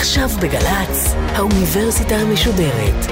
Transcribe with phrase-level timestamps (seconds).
[0.00, 3.06] עכשיו בגל"צ, האוניברסיטה המשודרת.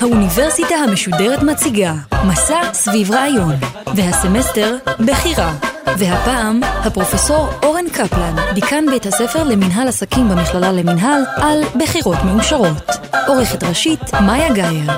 [0.00, 1.92] האוניברסיטה המשודרת מציגה
[2.24, 3.54] מסע סביב רעיון,
[3.96, 4.76] והסמסטר
[5.06, 5.52] בחירה.
[5.98, 12.82] והפעם, הפרופסור אורן קפלן, דיקן בית הספר למינהל עסקים במכללה למינהל, על בחירות מאושרות.
[13.26, 14.90] עורכת ראשית, מאיה גאייר.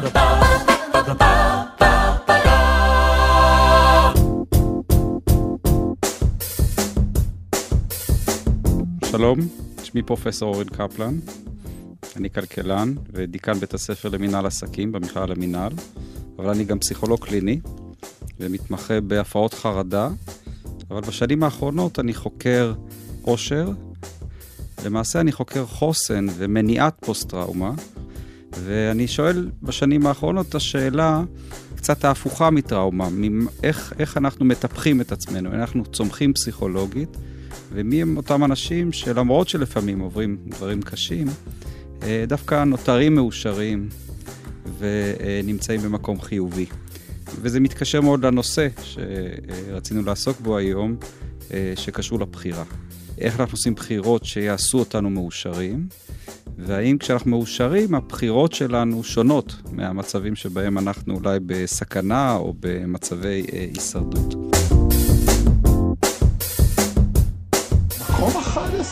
[9.10, 9.38] שלום,
[9.82, 11.14] שמי פרופסור אורן קפלן,
[12.16, 15.72] אני כלכלן ודיקן בית הספר למינהל עסקים במכלל למינהל,
[16.38, 17.60] אבל אני גם פסיכולוג קליני
[18.40, 20.08] ומתמחה בהפרעות חרדה,
[20.90, 22.74] אבל בשנים האחרונות אני חוקר
[23.22, 23.70] עושר,
[24.84, 27.72] למעשה אני חוקר חוסן ומניעת פוסט-טראומה,
[28.52, 31.22] ואני שואל בשנים האחרונות את השאלה
[31.76, 33.08] קצת ההפוכה מטראומה,
[33.62, 37.16] איך, איך אנחנו מטפחים את עצמנו, אנחנו צומחים פסיכולוגית,
[37.72, 41.26] ומי הם אותם אנשים שלמרות שלפעמים עוברים דברים קשים,
[42.02, 43.88] אה, דווקא נותרים מאושרים
[44.78, 46.66] ונמצאים במקום חיובי.
[47.40, 50.96] וזה מתקשר מאוד לנושא שרצינו לעסוק בו היום,
[51.52, 52.64] אה, שקשור לבחירה.
[53.18, 55.86] איך אנחנו עושים בחירות שיעשו אותנו מאושרים,
[56.58, 64.34] והאם כשאנחנו מאושרים, הבחירות שלנו שונות מהמצבים שבהם אנחנו אולי בסכנה או במצבי אה, הישרדות.
[68.00, 68.36] מקום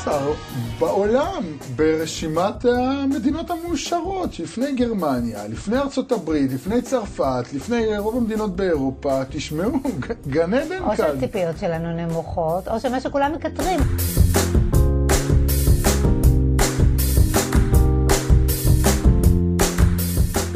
[0.03, 0.34] 11
[0.78, 1.42] בעולם
[1.77, 9.73] ברשימת המדינות המאושרות, לפני גרמניה, לפני ארצות הברית, לפני צרפת, לפני רוב המדינות באירופה, תשמעו,
[10.34, 10.91] גן עדן כאן.
[10.91, 13.80] או שהציפיות שלנו נמוכות, או שמה שכולם מקטרים.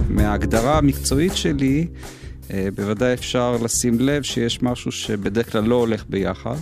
[0.08, 1.86] מההגדרה המקצועית שלי,
[2.50, 6.56] אה, בוודאי אפשר לשים לב שיש משהו שבדרך כלל לא הולך ביחד.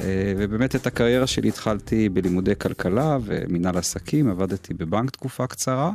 [0.00, 5.92] אה, ובאמת את הקריירה שלי התחלתי בלימודי כלכלה ומנהל עסקים, עבדתי בבנק תקופה קצרה,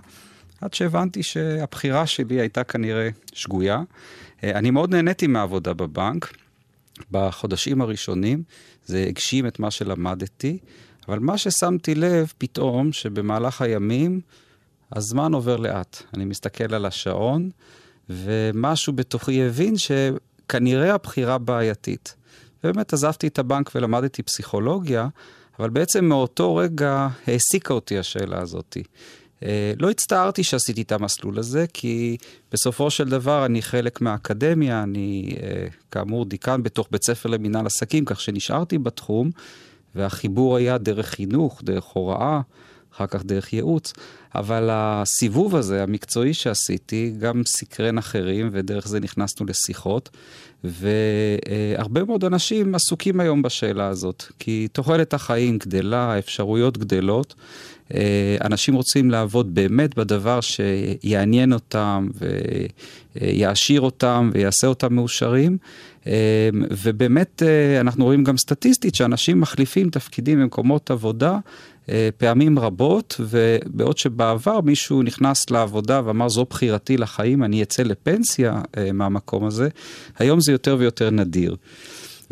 [0.62, 3.82] עד שהבנתי שהבחירה שלי הייתה כנראה שגויה.
[4.44, 6.34] אה, אני מאוד נהניתי מהעבודה בבנק.
[7.12, 8.44] בחודשים הראשונים
[8.86, 10.58] זה הגשים את מה שלמדתי,
[11.08, 14.22] אבל מה ששמתי לב פתאום, שבמהלך הימים
[14.96, 16.04] הזמן עובר לאט.
[16.14, 17.50] אני מסתכל על השעון,
[18.10, 22.16] ומשהו בתוכי הבין שכנראה הבחירה בעייתית.
[22.64, 25.08] ובאמת עזבתי את הבנק ולמדתי פסיכולוגיה,
[25.60, 28.78] אבל בעצם מאותו רגע העסיקה אותי השאלה הזאת.
[29.44, 32.18] אה, לא הצטערתי שעשיתי את המסלול הזה, כי
[32.52, 38.06] בסופו של דבר אני חלק מהאקדמיה, אני אה, כאמור דיקן בתוך בית ספר למינהל עסקים,
[38.06, 39.30] כך שנשארתי בתחום,
[39.96, 42.42] והחיבור היה דרך חינוך, דרך הוראה,
[42.96, 43.94] אחר כך דרך ייעוץ,
[44.36, 50.10] אבל הסיבוב הזה, המקצועי שעשיתי, גם סקרן אחרים, ודרך זה נכנסנו לשיחות,
[50.64, 57.36] והרבה מאוד אנשים עסוקים היום בשאלה הזאת, כי תוחלת החיים גדלה, האפשרויות גדלות.
[57.94, 62.08] אה, אנשים רוצים לעבוד באמת בדבר שיעניין אותם
[63.16, 65.58] ויעשיר אותם ויעשה אותם מאושרים.
[66.08, 71.38] אה, ובאמת אה, אנחנו רואים גם סטטיסטית שאנשים מחליפים תפקידים במקומות עבודה
[72.18, 78.62] פעמים רבות, ובעוד שבעבר מישהו נכנס לעבודה ואמר זו בחירתי לחיים, אני אצא לפנסיה
[78.94, 79.70] מהמקום הזה,
[80.20, 81.56] היום זה יותר ויותר נדיר.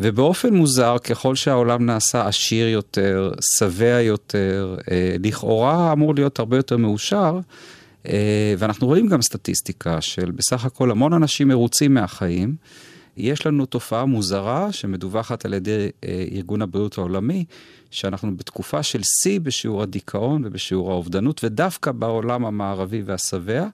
[0.00, 6.76] ובאופן מוזר, ככל שהעולם נעשה עשיר יותר, שבע יותר, אה, לכאורה אמור להיות הרבה יותר
[6.76, 7.38] מאושר,
[8.08, 12.54] אה, ואנחנו רואים גם סטטיסטיקה של בסך הכל המון אנשים מרוצים מהחיים.
[13.20, 17.44] יש לנו תופעה מוזרה שמדווחת על ידי אה, ארגון הבריאות העולמי,
[17.90, 23.66] שאנחנו בתקופה של שיא בשיעור הדיכאון ובשיעור האובדנות, ודווקא בעולם המערבי והשבע.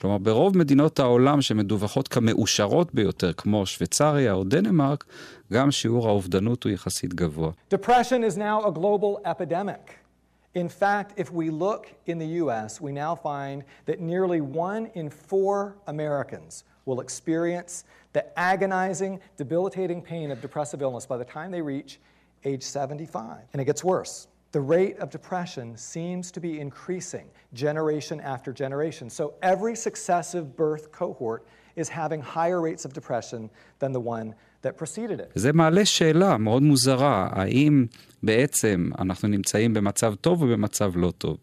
[0.00, 5.04] כלומר, ברוב מדינות העולם שמדווחות כמאושרות ביותר, כמו שוויצריה או דנמרק,
[5.52, 7.50] גם שיעור האובדנות הוא יחסית גבוה.
[7.74, 10.08] Depression is now a global epidemic.
[10.54, 15.08] In fact, if we look in the US, we now find that nearly one in
[15.10, 21.62] four Americans will experience the agonizing, debilitating pain of depressive illness by the time they
[21.62, 22.00] reach
[22.44, 23.38] age 75.
[23.52, 24.28] And it gets worse.
[24.52, 29.10] The rate of depression seems to be increasing generation after generation.
[29.10, 31.46] So every successive birth cohort
[31.76, 35.32] is having higher rates of depression than the one that preceded it.
[35.34, 37.86] זה מעלה שאלה מאוד מוזרה, האם
[38.22, 41.36] בעצם אנחנו נמצאים במצב טוב או במצב לא טוב.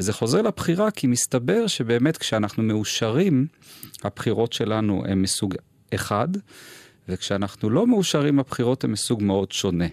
[0.00, 3.46] וזה חוזר לבחירה כי מסתבר שבאמת כשאנחנו מאושרים,
[4.04, 5.54] הבחירות שלנו הן מסוג
[5.94, 6.28] אחד,
[7.08, 9.86] וכשאנחנו לא מאושרים, הבחירות הן מסוג מאוד שונה.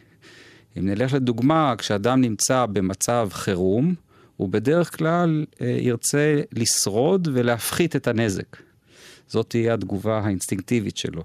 [0.78, 3.96] אם נלך לדוגמה, כשאדם נמצא במצב חירום,
[4.38, 8.58] הוא בדרך כלל אה, ירצה לשרוד ולהפחית את הנזק.
[9.28, 11.24] זאת תהיה התגובה האינסטינקטיבית שלו.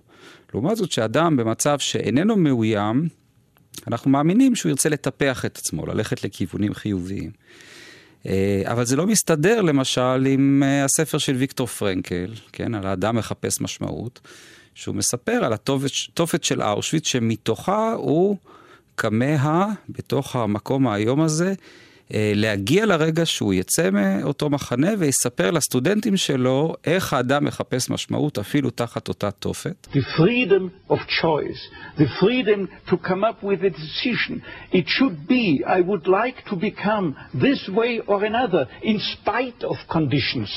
[0.55, 3.09] לעומת זאת, שאדם במצב שאיננו מאוים,
[3.87, 7.31] אנחנו מאמינים שהוא ירצה לטפח את עצמו, ללכת לכיוונים חיוביים.
[8.27, 13.17] אה, אבל זה לא מסתדר למשל עם אה, הספר של ויקטור פרנקל, כן, על האדם
[13.17, 14.21] מחפש משמעות,
[14.79, 18.37] שהוא מספר על התופת של אושוויץ, שמתוכה הוא
[18.97, 21.55] כמה בתוך המקום האיום הזה,
[22.15, 28.71] אה, להגיע לרגע שהוא יצא מאותו מחנה ויספר לסטודנטים שלו איך האדם מחפש משמעות אפילו
[28.71, 29.87] תחת אותה תופת.
[29.93, 31.61] The freedom of choice,
[31.99, 34.41] the freedom to come up with a decision.
[34.73, 39.77] It should be, I would like to become this way or another in spite of
[39.97, 40.51] conditions.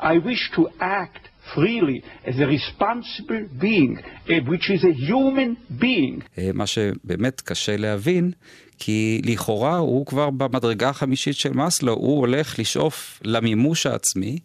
[0.00, 1.22] I wish to act
[1.54, 3.98] freely as a responsible being,
[4.28, 6.22] eh, which is a human being.
[6.38, 8.30] אה, מה שבאמת קשה להבין
[8.78, 14.38] כי לכאורה הוא כבר במדרגה החמישית של מאסלו, הוא הולך לשאוף למימוש העצמי,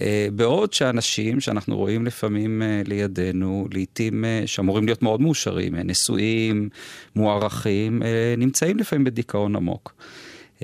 [0.00, 6.68] אה, בעוד שאנשים שאנחנו רואים לפעמים אה, לידינו, לעיתים אה, שאמורים להיות מאוד מאושרים, נשואים,
[7.16, 8.02] מוערכים,
[8.38, 9.94] נמצאים לפעמים בדיכאון עמוק.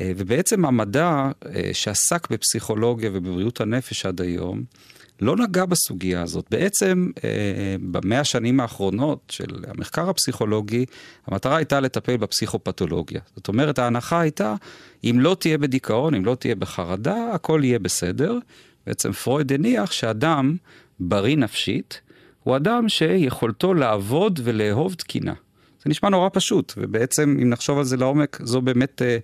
[0.00, 1.30] ובעצם המדע
[1.72, 4.62] שעסק בפסיכולוגיה ובבריאות הנפש עד היום,
[5.20, 6.46] לא נגע בסוגיה הזאת.
[6.50, 10.84] בעצם אה, במאה השנים האחרונות של המחקר הפסיכולוגי,
[11.26, 13.20] המטרה הייתה לטפל בפסיכופתולוגיה.
[13.36, 14.54] זאת אומרת, ההנחה הייתה,
[15.04, 18.38] אם לא תהיה בדיכאון, אם לא תהיה בחרדה, הכל יהיה בסדר.
[18.86, 20.56] בעצם פרויד הניח שאדם
[21.00, 22.00] בריא נפשית,
[22.42, 25.34] הוא אדם שיכולתו לעבוד ולאהוב תקינה.
[25.84, 29.02] זה נשמע נורא פשוט, ובעצם, אם נחשוב על זה לעומק, זו באמת...
[29.02, 29.18] אה,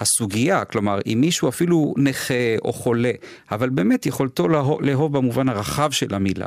[0.00, 3.12] הסוגיה, כלומר, אם מישהו אפילו נכה או חולה,
[3.50, 4.48] אבל באמת יכולתו
[4.80, 6.46] לאהוב במובן הרחב של המילה,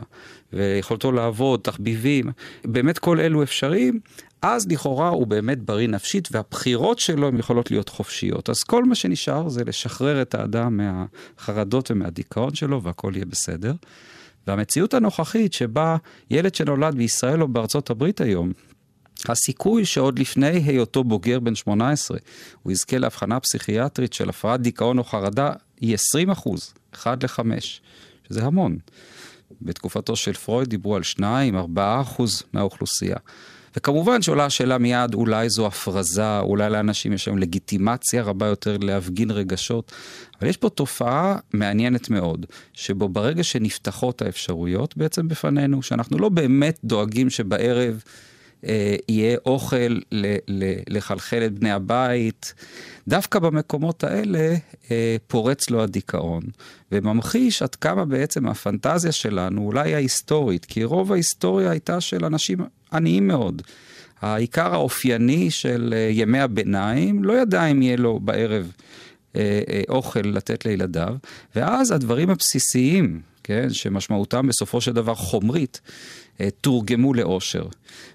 [0.54, 2.26] ויכולתו לעבוד, תחביבים,
[2.66, 4.00] באמת כל אלו אפשריים,
[4.42, 8.50] אז לכאורה הוא באמת בריא נפשית, והבחירות שלו הן יכולות להיות חופשיות.
[8.50, 13.74] אז כל מה שנשאר זה לשחרר את האדם מהחרדות ומהדיכאון שלו, והכל יהיה בסדר.
[14.48, 15.98] והמציאות הנוכחית שבה
[16.32, 18.52] ילד שנולד בישראל או בארצות הברית היום,
[19.30, 22.18] הסיכוי שעוד לפני היותו בוגר בן 18,
[22.64, 27.40] הוא יזכה להבחנה פסיכיאטרית של הפרעת דיכאון או חרדה, היא 20 אחוז, 1 ל-5,
[28.28, 28.78] שזה המון.
[29.62, 31.22] בתקופתו של פרויד דיברו על 2-4
[31.78, 33.18] אחוז מהאוכלוסייה.
[33.76, 39.32] וכמובן שעולה השאלה מיד, אולי זו הפרזה, אולי לאנשים יש היום לגיטימציה רבה יותר להפגין
[39.32, 39.92] רגשות,
[40.40, 46.80] אבל יש פה תופעה מעניינת מאוד, שבו ברגע שנפתחות האפשרויות בעצם בפנינו, שאנחנו לא באמת
[46.84, 48.04] דואגים שבערב...
[48.68, 50.00] אה, יהיה אוכל
[50.88, 52.54] לחלחל את בני הבית.
[53.08, 54.56] דווקא במקומות האלה
[54.92, 56.42] אה, פורץ לו הדיכאון,
[56.92, 62.60] וממחיש עד כמה בעצם הפנטזיה שלנו, אולי ההיסטורית, כי רוב ההיסטוריה הייתה של אנשים
[62.94, 63.62] עניים מאוד.
[64.22, 68.72] העיקר האופייני של אה, ימי הביניים, לא ידע אם יהיה לו בערב
[69.90, 71.16] אוכל לתת לילדיו,
[71.56, 75.82] ואז הדברים הבסיסיים, כן, שמשמעותם בסופו של דבר חומרית,
[76.42, 77.68] אה, תורגמו לאושר.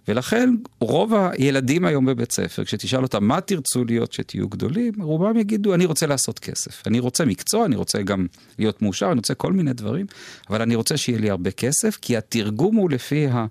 [0.08, 5.74] ולכן רוב הילדים היום בבית ספר, כשתשאל אותם מה תרצו להיות כשתהיו גדולים, רובם יגידו,
[5.74, 6.86] אני רוצה לעשות כסף.
[6.86, 8.26] אני רוצה מקצוע, אני רוצה גם
[8.58, 10.06] להיות מאושר, אני רוצה כל מיני דברים,
[10.50, 13.46] אבל אני רוצה שיהיה לי הרבה כסף, כי התרגום הוא לפי ה...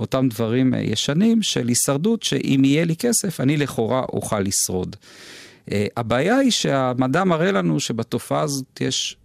[0.00, 4.96] אותם דברים אה, ישנים של הישרדות, שאם יהיה לי כסף, אני לכאורה אוכל לשרוד.
[5.68, 9.16] Uh, הבעיה היא שהמדע מראה לנו שבתופעה הזאת יש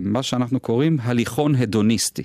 [0.00, 2.22] מה שאנחנו קוראים הליכון הדוניסטי.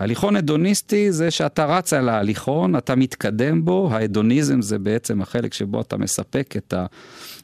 [0.00, 5.80] הליכון הדוניסטי זה שאתה רץ על ההליכון, אתה מתקדם בו, ההדוניזם זה בעצם החלק שבו
[5.80, 6.74] אתה מספק את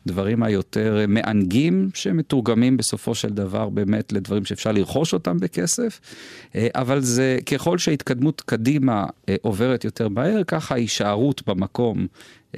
[0.07, 6.01] הדברים היותר מענגים, שמתורגמים בסופו של דבר באמת לדברים שאפשר לרכוש אותם בכסף,
[6.55, 12.07] אה, אבל זה ככל שההתקדמות קדימה אה, עוברת יותר מהר, ככה ההישארות במקום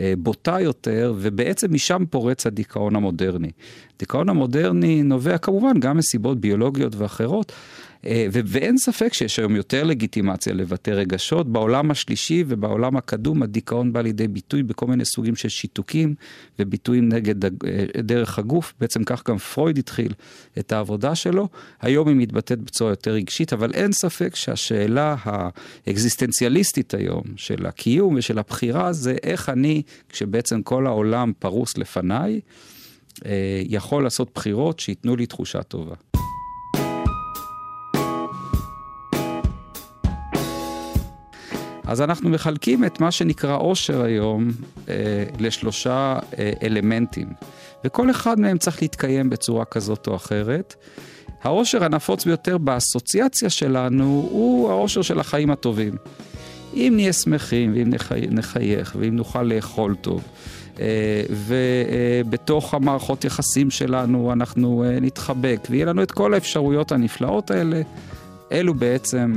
[0.01, 3.51] אה, בוטה יותר, ובעצם משם פורץ הדיכאון המודרני.
[3.97, 7.53] הדיכאון המודרני נובע כמובן גם מסיבות ביולוגיות ואחרות,
[8.05, 11.53] ואין ספק שיש היום יותר לגיטימציה לבטא רגשות.
[11.53, 16.15] בעולם השלישי ובעולם הקדום הדיכאון בא לידי ביטוי בכל מיני סוגים של שיתוקים
[16.59, 17.51] וביטויים נגד אה,
[18.03, 18.75] דרך הגוף.
[18.81, 20.13] בעצם כך גם פרויד התחיל
[20.59, 21.49] את העבודה שלו.
[21.81, 28.39] היום היא מתבטאת בצורה יותר רגשית, אבל אין ספק שהשאלה האקזיסטנציאליסטית היום של הקיום ושל
[28.39, 32.41] הבחירה זה איך אני, כשבעצם כל העולם פרוס לפניי,
[33.27, 35.95] אה, יכול לעשות בחירות שייתנו לי תחושה טובה.
[41.89, 44.49] אז אנחנו מחלקים את מה שנקרא עושר היום
[44.89, 44.95] אה,
[45.39, 47.29] לשלושה אה, אלמנטים,
[47.85, 50.75] וכל אחד מהם צריך להתקיים בצורה כזאת או אחרת.
[51.43, 55.97] העושר הנפוץ ביותר באסוציאציה שלנו הוא העושר של החיים הטובים.
[56.75, 60.23] אם נהיה שמחים, ואם נחי, נחייך, ואם נוכל לאכול טוב,
[61.31, 67.83] ובתוך המערכות יחסים שלנו אנחנו נתחבק, ויהיה לנו את כל האפשרויות הנפלאות האלה.
[68.53, 69.35] אלו בעצם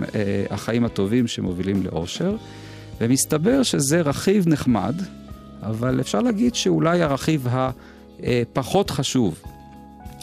[0.49, 2.35] החיים הטובים שמובילים לאושר.
[3.01, 4.95] ומסתבר שזה רכיב נחמד,
[5.61, 7.47] אבל אפשר להגיד שאולי הרכיב
[8.23, 9.41] הפחות חשוב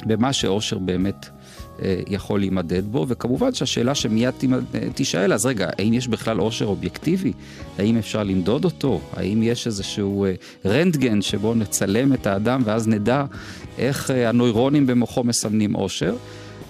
[0.06, 1.28] במה שאושר באמת
[1.82, 4.34] אה, יכול להימדד בו, וכמובן שהשאלה שמיד
[4.94, 7.32] תישאל, אז רגע, האם יש בכלל אושר אובייקטיבי?
[7.78, 9.00] האם אפשר למדוד אותו?
[9.16, 10.32] האם יש איזשהו אה,
[10.66, 13.24] רנטגן שבו נצלם את האדם ואז נדע
[13.78, 16.16] איך אה, הנוירונים במוחו מסמנים אושר?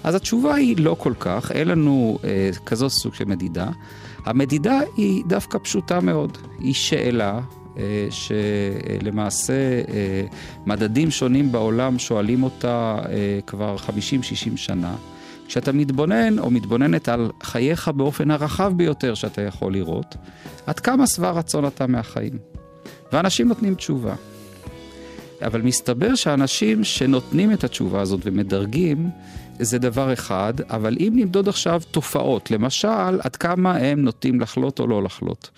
[0.03, 3.69] אז התשובה היא לא כל כך, אין לנו אה, כזו סוג של מדידה.
[4.25, 7.39] המדידה היא דווקא פשוטה מאוד, היא שאלה
[7.79, 10.23] אה, שלמעשה אה,
[10.65, 13.89] מדדים שונים בעולם שואלים אותה אה, כבר 50-60
[14.55, 14.95] שנה.
[15.47, 20.15] כשאתה מתבונן או מתבוננת על חייך באופן הרחב ביותר שאתה יכול לראות,
[20.65, 22.37] עד כמה שבע רצון אתה מהחיים.
[23.13, 24.15] ואנשים נותנים תשובה.
[25.41, 29.09] אבל מסתבר שאנשים שנותנים את התשובה הזאת ומדרגים,
[29.59, 34.87] זה דבר אחד, אבל אם נמדוד עכשיו תופעות, למשל, עד כמה הם נוטים לחלות או
[34.87, 35.49] לא לחלות,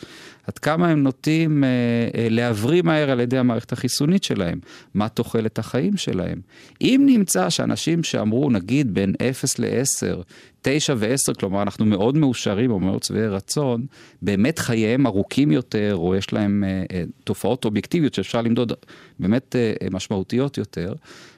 [0.48, 1.70] עד כמה הם נוטים אה,
[2.15, 4.60] אה, להבריא מהר על ידי המערכת החיסונית שלהם,
[4.93, 6.41] מה תוחלת החיים שלהם.
[6.81, 10.24] אם נמצא שאנשים שאמרו, נגיד, בין 0 ל-10,
[10.62, 13.86] 9 ו-10, כלומר, אנחנו מאוד מאושרים או מאוד שבעי רצון,
[14.22, 18.74] באמת חייהם ארוכים יותר, או יש להם אה, אה, תופעות אובייקטיביות שאפשר למדוד
[19.20, 20.93] באמת אה, משמעותיות יותר,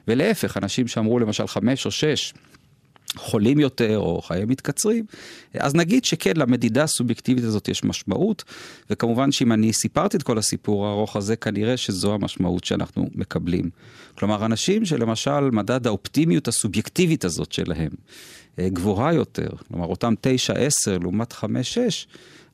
[0.08, 2.34] ולהפך, אנשים שאמרו למשל 5 או 6,
[3.16, 5.04] חולים יותר או חיים מתקצרים,
[5.54, 8.44] אז נגיד שכן, למדידה הסובייקטיבית הזאת יש משמעות,
[8.90, 13.70] וכמובן שאם אני סיפרתי את כל הסיפור הארוך הזה, כנראה שזו המשמעות שאנחנו מקבלים.
[14.14, 17.90] כלומר, אנשים שלמשל מדד האופטימיות הסובייקטיבית הזאת שלהם
[18.58, 21.44] אה, גבוהה יותר, כלומר אותם 9-10 לעומת 5-6,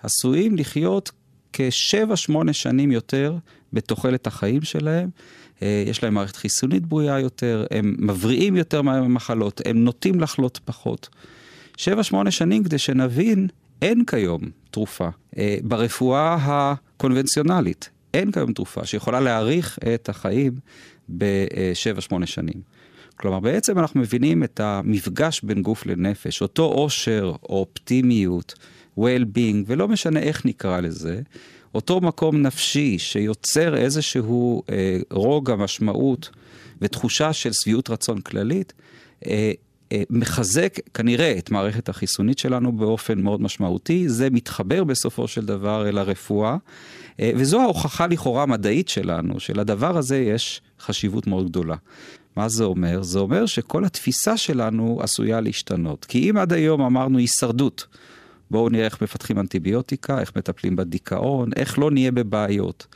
[0.03, 1.11] עשויים לחיות
[1.53, 3.37] כשבע-שמונה שנים יותר
[3.73, 5.09] בתוחלת החיים שלהם,
[5.63, 11.09] אה, יש להם מערכת חיסונית בריאה יותר, הם מבריאים יותר מהמחלות, הם נוטים לחלות פחות.
[11.77, 13.49] שבע, שמונה שנים כדי שנבין,
[13.83, 14.41] אין כיום
[14.71, 15.09] תרופה.
[15.39, 20.53] אה, ברפואה הקונבנציונלית, אין כיום תרופה שיכולה להאריך את החיים
[21.09, 22.63] בשבע, שמונה שנים.
[23.17, 28.55] כלומר, בעצם אנחנו מבינים את המפגש בין גוף לנפש, אותו עושר או אופטימיות,
[29.01, 31.21] well-being, ולא משנה איך נקרא לזה,
[31.75, 36.31] אותו מקום נפשי שיוצר איזשהו אה, רוגע, משמעות
[36.83, 38.73] ותחושה של שביעות רצון כללית,
[39.27, 39.53] אה,
[39.93, 44.09] אה, מחזק כנראה את מערכת החיסונית שלנו באופן מאוד משמעותי.
[44.09, 46.57] זה מתחבר בסופו של דבר אל הרפואה,
[47.21, 51.77] אה, וזו ההוכחה לכאורה המדעית שלנו, שלדבר הזה יש חשיבות מאוד גדולה.
[52.37, 53.03] מה זה אומר?
[53.03, 56.05] זה אומר שכל התפיסה שלנו עשויה להשתנות.
[56.05, 57.87] כי אם עד היום אמרנו הישרדות,
[58.51, 62.87] בואו נראה איך מפתחים אנטיביוטיקה, איך מטפלים בדיכאון, איך לא נהיה בבעיות.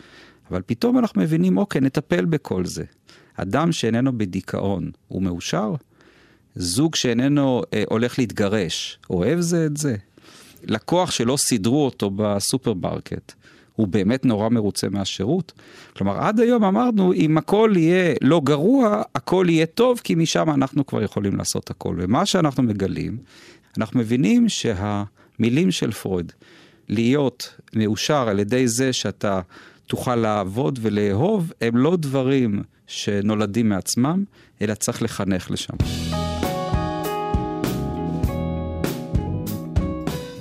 [0.51, 2.85] אבל פתאום אנחנו מבינים, אוקיי, נטפל בכל זה.
[3.37, 5.75] אדם שאיננו בדיכאון, הוא מאושר?
[6.55, 9.97] זוג שאיננו אה, הולך להתגרש, אוהב זה את זה?
[10.63, 13.33] לקוח שלא סידרו אותו בסופרמרקט,
[13.77, 15.53] הוא באמת נורא מרוצה מהשירות?
[15.97, 20.87] כלומר, עד היום אמרנו, אם הכל יהיה לא גרוע, הכל יהיה טוב, כי משם אנחנו
[20.87, 21.97] כבר יכולים לעשות הכל.
[21.99, 23.19] ומה שאנחנו מגלים,
[23.79, 25.05] אנחנו מבינים שה...
[25.39, 26.33] מילים של פרויד,
[26.89, 29.41] להיות מאושר על ידי זה שאתה
[29.87, 34.25] תוכל לעבוד ולאהוב, הם לא דברים שנולדים מעצמם,
[34.63, 35.75] אלא צריך לחנך לשם.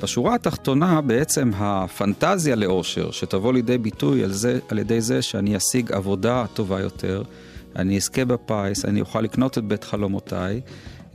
[0.03, 5.91] בשורה התחתונה בעצם הפנטזיה לאושר שתבוא לידי ביטוי על, זה, על ידי זה שאני אשיג
[5.91, 7.23] עבודה טובה יותר,
[7.75, 10.62] אני אזכה בפיס, אני אוכל לקנות את בית חלומותיי,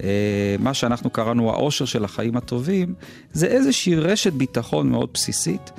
[0.02, 2.94] אה, מה שאנחנו קראנו העושר של החיים הטובים,
[3.32, 5.70] זה איזושהי רשת ביטחון מאוד בסיסית,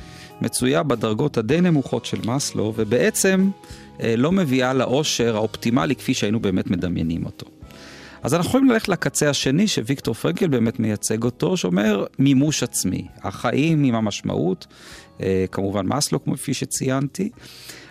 [0.41, 3.49] מצויה בדרגות הדי נמוכות של מאסלו, ובעצם
[4.01, 7.45] אה, לא מביאה לעושר האופטימלי כפי שהיינו באמת מדמיינים אותו.
[8.23, 13.83] אז אנחנו יכולים ללכת לקצה השני שוויקטור פרנקל באמת מייצג אותו, שאומר מימוש עצמי, החיים
[13.83, 14.67] עם המשמעות,
[15.21, 17.29] אה, כמובן מאסלו כפי שציינתי,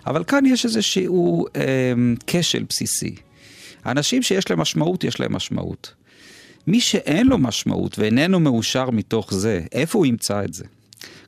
[0.08, 1.46] אבל כאן יש איזשהו
[2.26, 3.14] כשל בסיסי.
[3.86, 5.94] אנשים שיש להם משמעות, יש להם משמעות.
[6.66, 10.64] מי שאין לו משמעות ואיננו מאושר מתוך זה, איפה הוא ימצא את זה?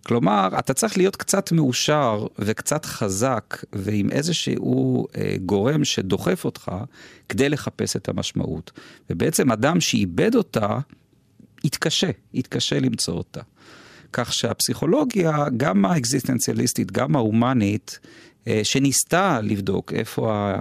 [0.02, 6.72] כלומר, אתה צריך להיות קצת מאושר וקצת חזק ועם איזשהו אה, גורם שדוחף אותך
[7.28, 8.70] כדי לחפש את המשמעות.
[9.10, 10.78] ובעצם אדם שאיבד אותה,
[11.64, 13.40] יתקשה, יתקשה למצוא אותה.
[14.12, 18.08] כך שהפסיכולוגיה, גם האקזיסטנציאליסטית, גם ההומנית, אה,
[18.62, 20.52] שניסתה לבדוק איפה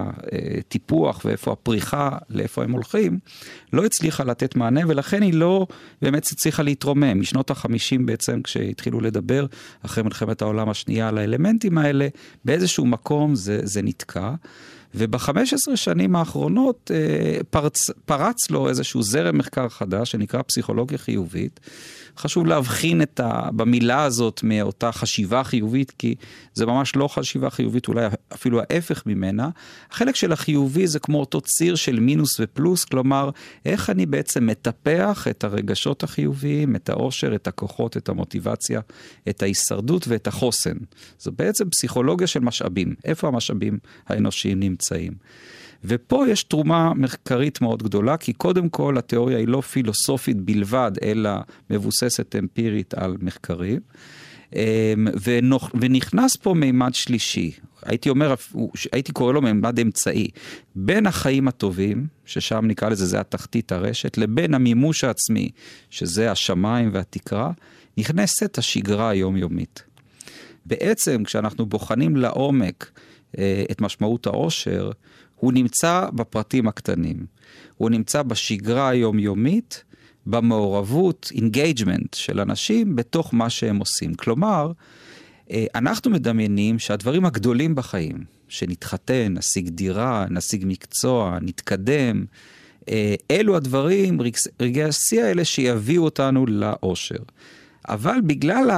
[0.58, 3.18] הטיפוח ואיפה הפריחה, לאיפה הם הולכים,
[3.72, 5.66] לא הצליחה לתת מענה ולכן היא לא
[6.02, 7.20] באמת הצליחה להתרומם.
[7.20, 9.46] משנות החמישים בעצם כשהתחילו לדבר
[9.84, 12.08] אחרי מלחמת העולם השנייה על האלמנטים האלה,
[12.44, 14.34] באיזשהו מקום זה, זה נתקע.
[14.94, 21.60] וב-15 שנים האחרונות אה, פרץ, פרץ לו איזשהו זרם מחקר חדש שנקרא פסיכולוגיה חיובית.
[22.18, 26.14] חשוב להבחין את ה, במילה הזאת מאותה חשיבה חיובית, כי
[26.54, 29.48] זה ממש לא חשיבה חיובית, אולי אפילו ההפך ממנה.
[29.90, 33.30] החלק של החיובי זה כמו אותו ציר של מינוס ופלוס, כלומר,
[33.66, 38.80] איך אני בעצם מטפח את הרגשות החיוביים, את העושר, את הכוחות, את המוטיבציה,
[39.28, 40.76] את ההישרדות ואת החוסן.
[41.18, 42.94] זו בעצם פסיכולוגיה של משאבים.
[43.04, 45.12] איפה המשאבים האנושיים נמצאים?
[45.84, 51.30] ופה יש תרומה מחקרית מאוד גדולה, כי קודם כל התיאוריה היא לא פילוסופית בלבד, אלא
[51.70, 53.80] מבוססת אמפירית על מחקרים.
[54.54, 55.06] אמ,
[55.74, 58.34] ונכנס פה מימד שלישי, הייתי אומר,
[58.92, 60.28] הייתי קורא לו מימד אמצעי,
[60.74, 65.50] בין החיים הטובים, ששם נקרא לזה, זה התחתית הרשת, לבין המימוש העצמי,
[65.90, 67.50] שזה השמיים והתקרה,
[67.98, 69.82] נכנסת השגרה היומיומית.
[70.66, 72.90] בעצם כשאנחנו בוחנים לעומק
[73.38, 74.90] אה, את משמעות העושר,
[75.40, 77.26] הוא נמצא בפרטים הקטנים.
[77.76, 79.84] הוא נמצא בשגרה היומיומית,
[80.26, 84.14] במעורבות, engagement של אנשים בתוך מה שהם עושים.
[84.14, 84.72] כלומר,
[85.50, 92.24] אה, אנחנו מדמיינים שהדברים הגדולים בחיים, שנתחתן, נשיג דירה, נשיג מקצוע, נתקדם,
[92.88, 94.18] אה, אלו הדברים,
[94.60, 97.22] רגעי השיא האלה שיביאו אותנו לאושר.
[97.88, 98.70] אבל בגלל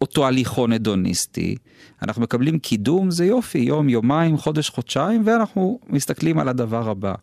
[0.00, 1.56] אותו הליכון הדוניסטי,
[2.02, 7.14] אנחנו מקבלים קידום, זה יופי, יום, יומיים, חודש, חודשיים, ואנחנו מסתכלים על הדבר הבא.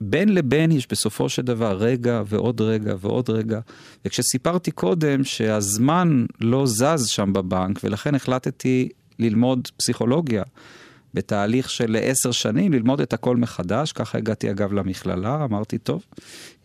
[0.00, 3.60] בין לבין יש בסופו של דבר רגע ועוד רגע ועוד רגע.
[4.04, 10.42] וכשסיפרתי קודם שהזמן לא זז שם בבנק, ולכן החלטתי ללמוד פסיכולוגיה
[11.14, 16.04] בתהליך של עשר שנים, ללמוד את הכל מחדש, ככה הגעתי אגב למכללה, אמרתי, טוב,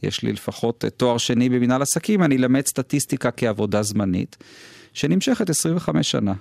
[0.03, 4.38] יש לי לפחות תואר שני במנהל עסקים, אני אלמד סטטיסטיקה כעבודה זמנית,
[4.98, 6.34] שנמשכת 25 שנה.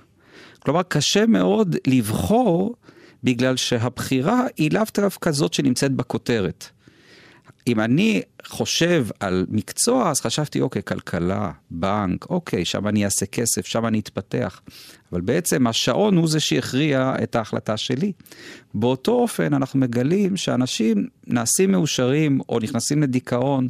[0.59, 2.75] כלומר, קשה מאוד לבחור
[3.23, 6.69] בגלל שהבחירה היא לאו דווקא זאת שנמצאת בכותרת.
[7.67, 13.65] אם אני חושב על מקצוע, אז חשבתי, אוקיי, כלכלה, בנק, אוקיי, שם אני אעשה כסף,
[13.65, 14.61] שם אני אתפתח.
[15.11, 18.11] אבל בעצם השעון הוא זה שהכריע את ההחלטה שלי.
[18.73, 23.67] באותו אופן אנחנו מגלים שאנשים נעשים מאושרים או נכנסים לדיכאון,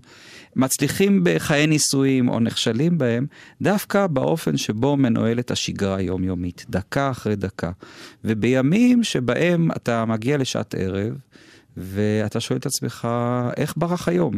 [0.56, 3.26] מצליחים בחיי נישואים או נכשלים בהם,
[3.62, 7.72] דווקא באופן שבו מנוהלת השגרה היומיומית, דקה אחרי דקה.
[8.24, 11.14] ובימים שבהם אתה מגיע לשעת ערב,
[11.78, 13.08] ואתה שואל את עצמך,
[13.58, 14.34] איך ברח היום?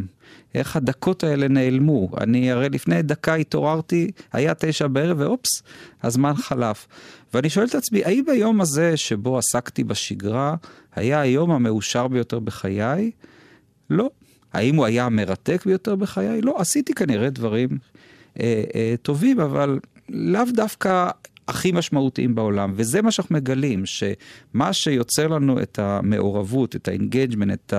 [0.54, 2.10] איך הדקות האלה נעלמו?
[2.20, 5.62] אני הרי לפני דקה התעוררתי, היה תשע בערב, ואופס,
[6.02, 6.86] הזמן חלף.
[7.34, 10.54] ואני שואל את עצמי, האם ביום הזה שבו עסקתי בשגרה,
[10.94, 13.10] היה היום המאושר ביותר בחיי?
[13.90, 14.10] לא.
[14.52, 16.40] האם הוא היה המרתק ביותר בחיי?
[16.40, 16.54] לא.
[16.58, 17.68] עשיתי כנראה דברים
[18.40, 21.10] אה, אה, טובים, אבל לאו דווקא
[21.50, 27.58] הכי משמעותיים בעולם, וזה מה שאנחנו מגלים, שמה שיוצר לנו את המעורבות, את ה engagement,
[27.66, 27.74] את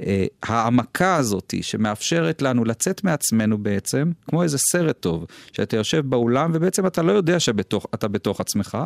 [0.00, 6.50] אה, העמקה הזאת, שמאפשרת לנו לצאת מעצמנו בעצם, כמו איזה סרט טוב, שאתה יושב באולם
[6.54, 8.78] ובעצם אתה לא יודע שאתה בתוך עצמך,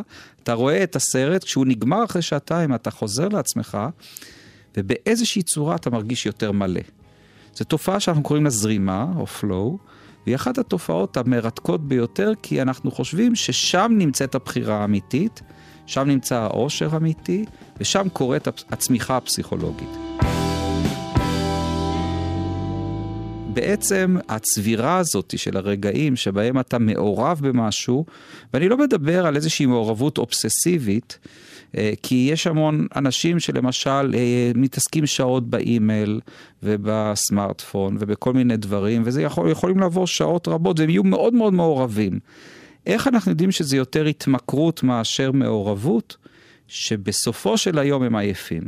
[0.43, 3.79] אתה רואה את הסרט, כשהוא נגמר אחרי שעתיים, אתה חוזר לעצמך,
[4.77, 6.81] ובאיזושהי צורה אתה מרגיש יותר מלא.
[7.55, 9.91] זו תופעה שאנחנו קוראים לה זרימה, או flow,
[10.27, 15.43] והיא אחת התופעות המרתקות ביותר, כי אנחנו חושבים ששם נמצאת הבחירה האמיתית,
[15.87, 17.45] שם נמצא העושר האמיתי,
[17.81, 19.89] ושם קורית הצמיחה הפסיכולוגית.
[23.53, 28.05] בעצם הצבירה הזאת של הרגעים שבהם אתה מעורב במשהו,
[28.55, 31.19] ואני לא מדבר על איזושהי מעורבות אובססיבית,
[32.03, 36.21] כי יש המון אנשים שלמשל אה, מתעסקים שעות באימייל
[36.63, 42.19] ובסמארטפון ובכל מיני דברים, וזה יכול, יכולים לעבור שעות רבות והם יהיו מאוד מאוד מעורבים.
[42.87, 46.17] איך אנחנו יודעים שזה יותר התמכרות מאשר מעורבות?
[46.71, 48.63] שבסופו של היום הם עייפים.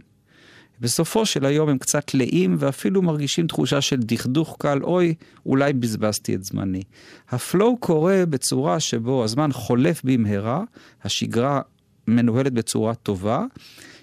[0.80, 5.14] בסופו של היום הם קצת לאים ואפילו מרגישים תחושה של דכדוך קל, אוי,
[5.46, 6.82] אולי בזבזתי את זמני.
[7.30, 10.62] הפלואו קורה בצורה שבו הזמן חולף במהרה,
[11.04, 11.60] השגרה
[12.08, 13.44] מנוהלת בצורה טובה,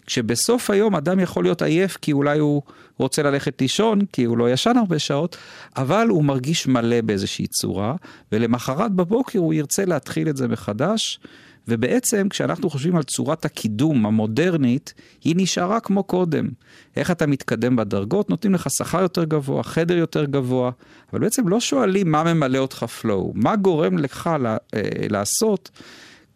[0.05, 2.61] כשבסוף היום אדם יכול להיות עייף כי אולי הוא
[2.97, 5.37] רוצה ללכת לישון, כי הוא לא ישן הרבה שעות,
[5.77, 7.95] אבל הוא מרגיש מלא באיזושהי צורה,
[8.31, 11.19] ולמחרת בבוקר הוא ירצה להתחיל את זה מחדש.
[11.67, 16.47] ובעצם כשאנחנו חושבים על צורת הקידום המודרנית, היא נשארה כמו קודם.
[16.95, 20.71] איך אתה מתקדם בדרגות, נותנים לך שכר יותר גבוה, חדר יותר גבוה,
[21.11, 24.29] אבל בעצם לא שואלים מה ממלא אותך flow, מה גורם לך
[24.73, 25.69] אה, לעשות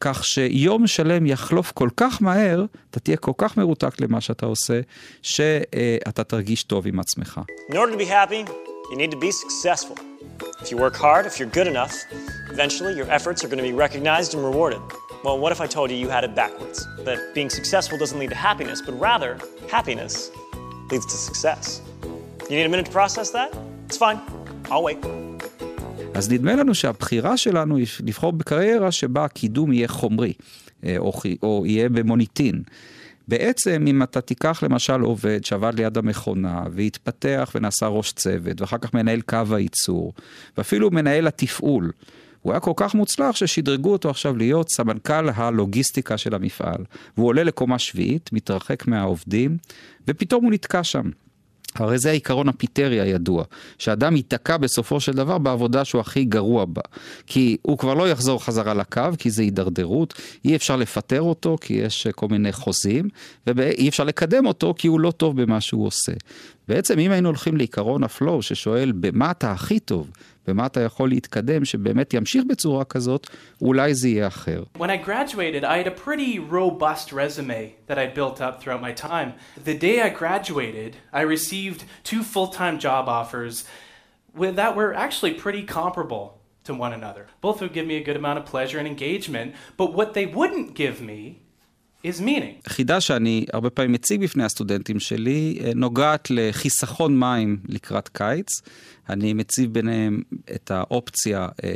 [0.06, 4.80] כך שיום שלם יחלוף כל כך מהר, אתה תהיה כל כך מרותק למה שאתה עושה,
[5.22, 7.42] שאתה תרגיש טוב עם עצמך.
[8.92, 9.98] You need to be successful.
[10.62, 11.96] If you work hard, if you're good enough,
[12.54, 14.84] eventually your efforts are going to be recognized and rewarded.
[15.24, 16.78] Well, what if I told you you had it backwards?
[17.08, 19.32] That being successful doesn't lead to happiness, but rather,
[19.78, 20.14] happiness
[20.92, 21.64] leads to success.
[22.50, 23.50] You need a minute to process that?
[23.88, 24.20] It's fine.
[24.72, 25.00] I'll wait.
[26.14, 30.34] אז נדמה לנו שהבחירה שלנו היא לבחור בקריירה שבה הקידום יהיה חומרי,
[30.84, 32.64] אה, או, או יהיה במוניטין.
[33.28, 38.94] בעצם אם אתה תיקח למשל עובד שעבד ליד המכונה והתפתח ונעשה ראש צוות ואחר כך
[38.94, 40.14] מנהל קו הייצור
[40.58, 41.92] ואפילו מנהל התפעול
[42.42, 46.86] הוא היה כל כך מוצלח ששדרגו אותו עכשיו להיות סמנכ"ל הלוגיסטיקה של המפעל
[47.18, 49.58] והוא עולה לקומה שביעית, מתרחק מהעובדים
[50.08, 51.10] ופתאום הוא נתקע שם.
[51.76, 53.44] הרי זה העיקרון הפיטרי הידוע,
[53.78, 56.82] שאדם ייתקע בסופו של דבר בעבודה שהוא הכי גרוע בה.
[57.28, 60.14] כי הוא כבר לא יחזור חזרה לקו, כי זה הידרדרות,
[60.46, 63.10] אי אפשר לפטר אותו, כי יש כל מיני חוזים,
[63.48, 66.14] ואי אפשר לקדם אותו, כי הוא לא טוב במה שהוא עושה.
[66.68, 70.12] בעצם אם היינו הולכים לעיקרון ה flow, ששואל במה אתה הכי טוב,
[70.47, 73.27] במה אתה יכול להתקדם, שבאמת ימשיך בצורה כזאת,
[73.63, 74.63] אולי זה יהיה אחר.
[74.79, 78.93] When I graduated, I had a pretty robust resume that I built up throughout my
[78.93, 79.33] time.
[79.65, 83.65] The day I graduated, I received two full-time job offers
[84.35, 86.25] that were actually pretty comparable
[86.65, 87.27] to one another.
[87.41, 90.75] Both would give me a good amount of pleasure and engagement, but what they wouldn't
[90.75, 91.21] give me
[92.06, 92.70] is meaning.
[92.70, 98.62] חידה שאני הרבה פעמים מציג בפני הסטודנטים שלי נוגעת לחיסכון מים לקראת קיץ.
[99.10, 100.22] אני מציב ביניהם
[100.56, 101.70] את האופציה אה,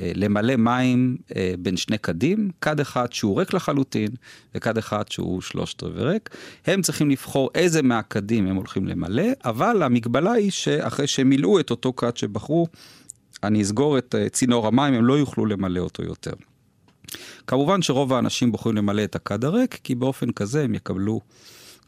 [0.00, 4.08] אה, למלא מים אה, בין שני קדים, כד אחד שהוא ריק לחלוטין
[4.54, 6.30] וכד אחד שהוא שלושת רבעי ריק.
[6.66, 11.70] הם צריכים לבחור איזה מהקדים הם הולכים למלא, אבל המגבלה היא שאחרי שהם מילאו את
[11.70, 12.66] אותו כד שבחרו,
[13.42, 16.32] אני אסגור את צינור המים, הם לא יוכלו למלא אותו יותר.
[17.46, 21.20] כמובן שרוב האנשים בוחרים למלא את הכד הריק, כי באופן כזה הם יקבלו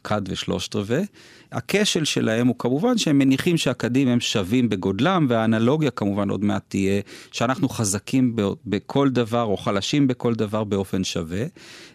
[0.03, 1.05] כד ושלושת רבעי.
[1.51, 7.01] הכשל שלהם הוא כמובן שהם מניחים שהכדים הם שווים בגודלם, והאנלוגיה כמובן עוד מעט תהיה
[7.31, 8.35] שאנחנו חזקים
[8.65, 11.43] בכל דבר או חלשים בכל דבר באופן שווה.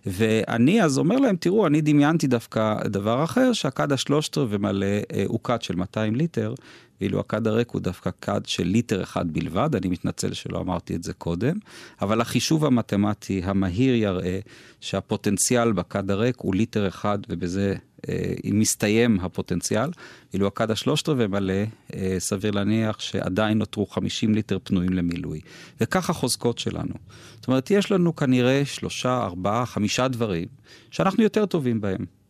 [0.06, 5.24] ואני אז אומר להם, תראו, אני דמיינתי דווקא דבר אחר, שהכד השלושת רבעי מלא אה,
[5.26, 6.54] הוא כד של 200 ליטר,
[7.02, 11.02] ואילו הכד הריק הוא דווקא כד של ליטר אחד בלבד, אני מתנצל שלא אמרתי את
[11.02, 11.56] זה קודם,
[12.02, 14.38] אבל החישוב המתמטי המהיר יראה
[14.80, 17.74] שהפוטנציאל בכד הריק הוא ליטר אחד, ובזה
[18.08, 19.90] אה, מסתיים הפוטנציאל,
[20.32, 21.54] ואילו הכד השלושת רבעי מלא,
[21.94, 25.40] אה, סביר להניח שעדיין נותרו 50 ליטר פנויים למילוי.
[25.80, 26.94] וכך החוזקות שלנו.
[27.36, 30.48] זאת אומרת, יש לנו כנראה שלושה, ארבעה, חמישה דברים
[30.90, 32.21] שאנחנו יותר טובים בהם.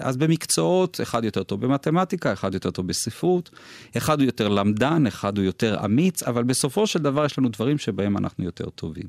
[0.00, 3.50] אז במקצועות, אחד יותר טוב במתמטיקה, אחד יותר טוב בספרות,
[3.96, 7.78] אחד הוא יותר למדן, אחד הוא יותר אמיץ, אבל בסופו של דבר יש לנו דברים
[7.78, 9.06] שבהם אנחנו יותר טובים.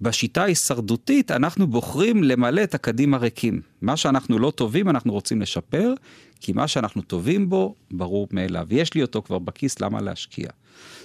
[0.00, 3.60] בשיטה ההישרדותית אנחנו בוחרים למלא את הקדים הריקים.
[3.82, 5.94] מה שאנחנו לא טובים אנחנו רוצים לשפר,
[6.40, 8.66] כי מה שאנחנו טובים בו ברור מאליו.
[8.70, 10.48] יש לי אותו כבר בכיס, למה להשקיע?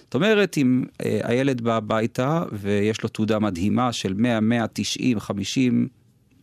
[0.03, 5.19] זאת אומרת, אם אה, הילד בא הביתה ויש לו תעודה מדהימה של 100, 100, 90,
[5.19, 5.87] 50,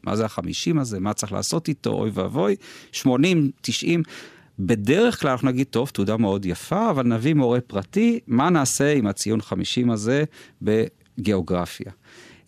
[0.04, 1.00] מה זה החמישים הזה?
[1.00, 1.90] מה צריך לעשות איתו?
[1.90, 2.56] אוי ואבוי.
[2.92, 4.02] 80, 90.
[4.58, 9.06] בדרך כלל אנחנו נגיד, טוב, תעודה מאוד יפה, אבל נביא מורה פרטי, מה נעשה עם
[9.06, 10.24] הציון 50 הזה
[10.62, 11.92] בגיאוגרפיה?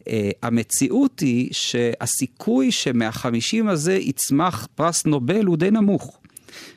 [0.01, 0.05] Uh,
[0.43, 6.22] המציאות היא שהסיכוי שמהחמישים הזה יצמח פרס נובל הוא די נמוך.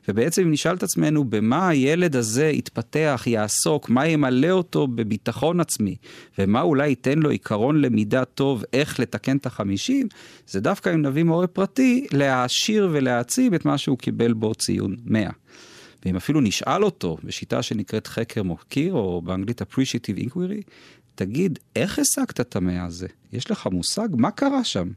[0.07, 5.95] ובעצם אם נשאל את עצמנו במה הילד הזה יתפתח, יעסוק, מה ימלא אותו בביטחון עצמי,
[6.39, 10.07] ומה אולי ייתן לו עיקרון למידה טוב איך לתקן את החמישים,
[10.47, 15.29] זה דווקא אם נביא מורה פרטי להעשיר ולהעצים את מה שהוא קיבל בו ציון 100.
[16.05, 20.61] ואם אפילו נשאל אותו בשיטה שנקראת חקר מוקיר, או באנגלית appreciative inquiry,
[21.15, 23.07] תגיד, איך השגת את המאה הזה?
[23.33, 24.07] יש לך מושג?
[24.11, 24.87] מה קרה שם?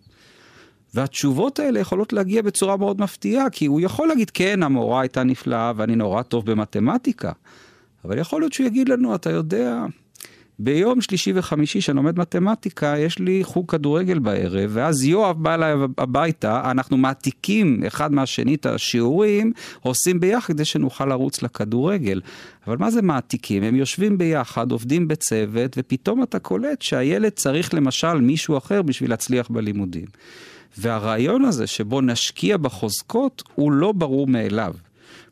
[0.94, 5.72] והתשובות האלה יכולות להגיע בצורה מאוד מפתיעה, כי הוא יכול להגיד, כן, המורה הייתה נפלאה
[5.76, 7.32] ואני נורא טוב במתמטיקה,
[8.04, 9.84] אבל יכול להיות שהוא יגיד לנו, אתה יודע,
[10.58, 15.74] ביום שלישי וחמישי שאני לומד מתמטיקה, יש לי חוג כדורגל בערב, ואז יואב בא אליי
[15.98, 22.20] הביתה, אנחנו מעתיקים אחד מהשני את השיעורים, עושים ביחד כדי שנוכל לרוץ לכדורגל.
[22.66, 23.62] אבל מה זה מעתיקים?
[23.62, 29.48] הם יושבים ביחד, עובדים בצוות, ופתאום אתה קולט שהילד צריך למשל מישהו אחר בשביל להצליח
[29.50, 30.06] בלימודים.
[30.78, 34.74] והרעיון הזה שבו נשקיע בחוזקות הוא לא ברור מאליו.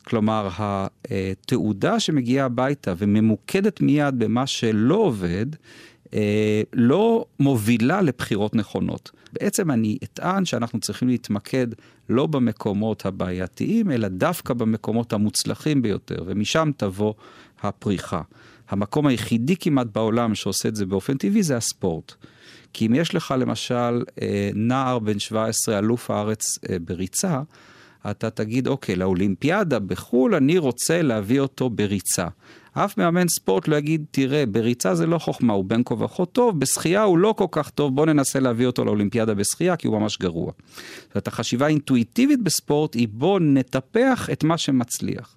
[0.03, 5.45] כלומר, התעודה שמגיעה הביתה וממוקדת מיד במה שלא עובד,
[6.13, 9.11] אה, לא מובילה לבחירות נכונות.
[9.33, 11.67] בעצם אני אטען שאנחנו צריכים להתמקד
[12.09, 17.13] לא במקומות הבעייתיים, אלא דווקא במקומות המוצלחים ביותר, ומשם תבוא
[17.61, 18.21] הפריחה.
[18.69, 22.15] המקום היחידי כמעט בעולם שעושה את זה באופן טבעי זה הספורט.
[22.73, 27.41] כי אם יש לך למשל אה, נער בן 17, אלוף הארץ אה, בריצה,
[28.11, 32.27] אתה תגיד, אוקיי, לאולימפיאדה בחו"ל אני רוצה להביא אותו בריצה.
[32.73, 36.59] אף מאמן ספורט לא יגיד, תראה, בריצה זה לא חוכמה, הוא בין כה וכה טוב,
[36.59, 40.17] בשחייה הוא לא כל כך טוב, בוא ננסה להביא אותו לאולימפיאדה בשחייה, כי הוא ממש
[40.17, 40.51] גרוע.
[41.01, 45.35] זאת אומרת, החשיבה האינטואיטיבית בספורט היא בוא נטפח את מה שמצליח.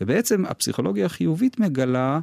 [0.00, 2.20] ובעצם הפסיכולוגיה החיובית מגלה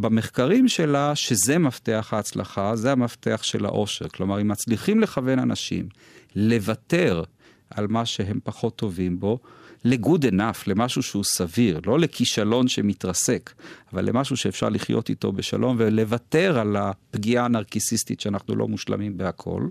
[0.00, 4.08] במחקרים שלה שזה מפתח ההצלחה, זה המפתח של העושר.
[4.08, 5.88] כלומר, אם מצליחים לכוון אנשים
[6.36, 7.22] לוותר
[7.70, 9.38] על מה שהם פחות טובים בו,
[9.84, 13.52] ל-good enough, למשהו שהוא סביר, לא לכישלון שמתרסק,
[13.92, 19.68] אבל למשהו שאפשר לחיות איתו בשלום ולוותר על הפגיעה הנרקיסיסטית שאנחנו לא מושלמים בהכל.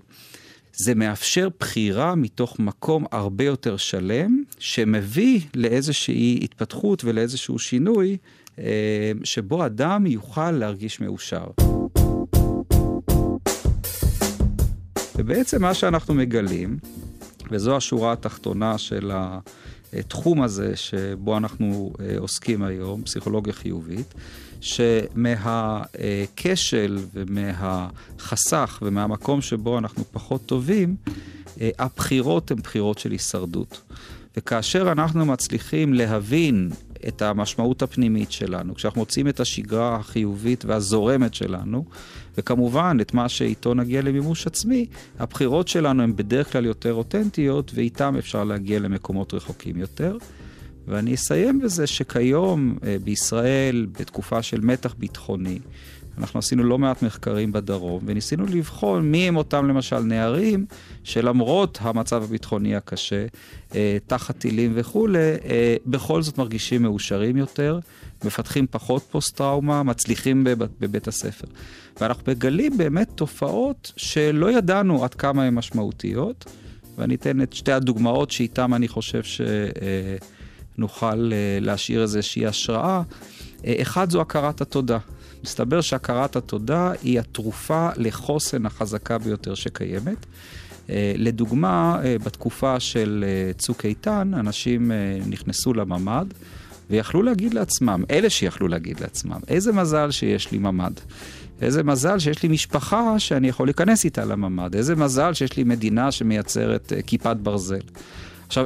[0.72, 8.16] זה מאפשר בחירה מתוך מקום הרבה יותר שלם, שמביא לאיזושהי התפתחות ולאיזשהו שינוי,
[9.24, 11.46] שבו אדם יוכל להרגיש מאושר.
[15.16, 16.78] ובעצם מה שאנחנו מגלים,
[17.50, 19.10] וזו השורה התחתונה של
[19.92, 24.14] התחום הזה שבו אנחנו אה, עוסקים היום, פסיכולוגיה חיובית,
[24.60, 26.18] שמהכשל
[27.14, 30.96] ומהחסך ומהמקום שבו אנחנו פחות טובים,
[31.60, 33.82] אה, הבחירות הן בחירות של הישרדות.
[34.36, 36.70] וכאשר אנחנו מצליחים להבין
[37.08, 41.84] את המשמעות הפנימית שלנו, כשאנחנו מוצאים את השגרה החיובית והזורמת שלנו,
[42.38, 44.86] וכמובן את מה שאיתו נגיע למימוש עצמי,
[45.18, 50.16] הבחירות שלנו הן בדרך כלל יותר אותנטיות, ואיתן אפשר להגיע למקומות רחוקים יותר.
[50.88, 55.58] ואני אסיים בזה שכיום אה, בישראל, בתקופה של מתח ביטחוני,
[56.18, 60.66] אנחנו עשינו לא מעט מחקרים בדרום, וניסינו לבחון מי הם אותם למשל נערים,
[61.04, 63.26] שלמרות המצב הביטחוני הקשה,
[63.74, 67.78] אה, תחת טילים וכולי, אה, בכל זאת מרגישים מאושרים יותר,
[68.24, 71.46] מפתחים פחות פוסט-טראומה, מצליחים בב, בבית הספר.
[72.00, 76.44] ואנחנו מגלים באמת תופעות שלא ידענו עד כמה הן משמעותיות,
[76.98, 79.22] ואני אתן את שתי הדוגמאות שאיתן אני חושב
[80.76, 83.02] שנוכל אה, להשאיר איזושהי השראה.
[83.64, 84.98] אה, אחד זו הכרת התודה.
[85.44, 90.26] מסתבר שהכרת התודה היא התרופה לחוסן החזקה ביותר שקיימת.
[90.90, 94.92] אה, לדוגמה, אה, בתקופה של אה, צוק איתן, אנשים
[95.26, 96.26] נכנסו לממ"ד
[96.90, 100.92] ויכלו להגיד לעצמם, אלה שיכלו להגיד לעצמם, איזה מזל שיש לי ממ"ד.
[101.60, 104.74] איזה מזל שיש לי משפחה שאני יכול להיכנס איתה לממ"ד.
[104.74, 107.80] איזה מזל שיש לי מדינה שמייצרת כיפת ברזל.
[108.48, 108.64] עכשיו,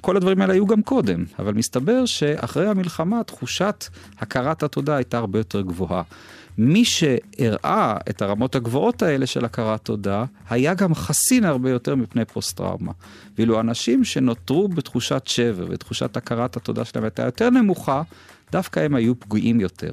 [0.00, 3.84] כל הדברים האלה היו גם קודם, אבל מסתבר שאחרי המלחמה תחושת
[4.18, 6.02] הכרת התודה הייתה הרבה יותר גבוהה.
[6.58, 12.24] מי שהראה את הרמות הגבוהות האלה של הכרת תודה, היה גם חסין הרבה יותר מפני
[12.24, 12.92] פוסט-טראומה.
[13.38, 18.02] ואילו אנשים שנותרו בתחושת שבר ותחושת הכרת התודה שלהם הייתה יותר נמוכה,
[18.52, 19.92] דווקא הם היו פגועים יותר.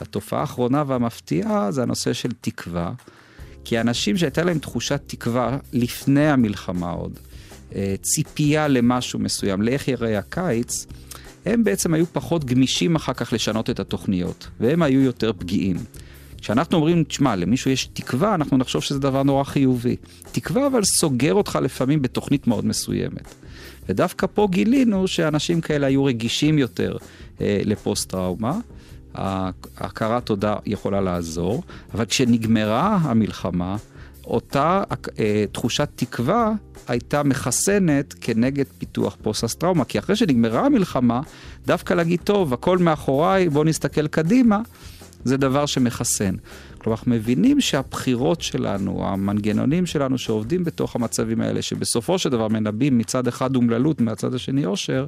[0.00, 2.92] התופעה האחרונה והמפתיעה זה הנושא של תקווה,
[3.64, 7.18] כי אנשים שהייתה להם תחושת תקווה לפני המלחמה עוד,
[8.02, 10.86] ציפייה למשהו מסוים, לאיך יראה הקיץ,
[11.46, 15.76] הם בעצם היו פחות גמישים אחר כך לשנות את התוכניות, והם היו יותר פגיעים.
[16.40, 19.96] כשאנחנו אומרים, תשמע, למישהו יש תקווה, אנחנו נחשוב שזה דבר נורא חיובי.
[20.32, 23.34] תקווה אבל סוגר אותך לפעמים בתוכנית מאוד מסוימת.
[23.88, 26.96] ודווקא פה גילינו שאנשים כאלה היו רגישים יותר
[27.40, 28.58] אה, לפוסט-טראומה.
[29.14, 31.62] ההכרת תודה יכולה לעזור,
[31.94, 33.76] אבל כשנגמרה המלחמה,
[34.28, 34.82] אותה
[35.18, 36.52] אה, תחושת תקווה
[36.88, 39.84] הייתה מחסנת כנגד פיתוח פוסט-אסטראומה.
[39.84, 41.20] כי אחרי שנגמרה המלחמה,
[41.66, 44.60] דווקא להגיד, טוב, הכל מאחוריי, בואו נסתכל קדימה,
[45.24, 46.34] זה דבר שמחסן.
[46.88, 52.98] כלומר, אנחנו מבינים שהבחירות שלנו, המנגנונים שלנו שעובדים בתוך המצבים האלה, שבסופו של דבר מנבאים
[52.98, 55.06] מצד אחד אומללות, מהצד השני עושר,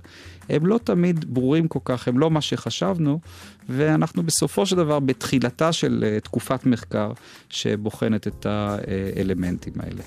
[0.48, 3.20] הם לא תמיד ברורים כל כך, הם לא מה שחשבנו,
[3.68, 7.12] ואנחנו בסופו של דבר בתחילתה של uh, תקופת מחקר
[7.48, 10.02] שבוחנת את האלמנטים האלה.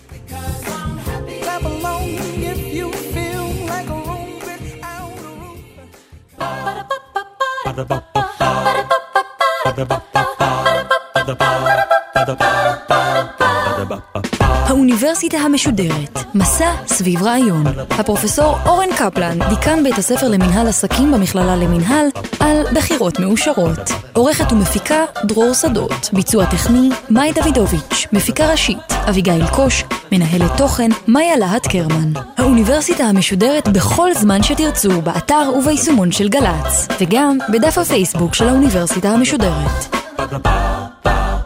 [14.50, 17.64] האוניברסיטה המשודרת, מסע סביב רעיון.
[17.90, 22.08] הפרופסור אורן קפלן, דיקן בית הספר למנהל עסקים במכללה למנהל,
[22.40, 23.80] על בחירות מאושרות.
[24.14, 31.38] עורכת ומפיקה דרור שדות, ביצוע טכני מאי דוידוביץ', מפיקה ראשית אביגיל קוש, מנהלת תוכן מאיה
[31.38, 32.14] להט קרמן.
[32.38, 39.96] האוניברסיטה המשודרת בכל זמן שתרצו, באתר וביישומון של גל"צ, וגם בדף הפייסבוק של האוניברסיטה המשודרת.
[40.18, 40.83] Ba-da-ba.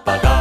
[0.08, 0.37] 아빠가